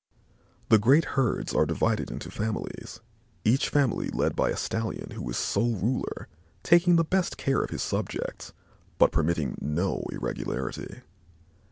The 0.69 0.79
great 0.79 1.05
herds 1.13 1.53
are 1.53 1.67
divided 1.67 2.09
into 2.09 2.31
families, 2.31 3.01
each 3.45 3.69
family 3.69 4.07
led 4.09 4.35
by 4.35 4.49
a 4.49 4.57
stallion 4.57 5.11
who 5.11 5.29
is 5.29 5.37
sole 5.37 5.75
ruler, 5.75 6.27
taking 6.63 6.95
the 6.95 7.03
best 7.03 7.33
of 7.33 7.37
care 7.37 7.61
of 7.61 7.69
his 7.69 7.83
subjects, 7.83 8.51
but 8.97 9.11
permitting 9.11 9.59
no 9.61 10.03
irregularity. 10.11 11.01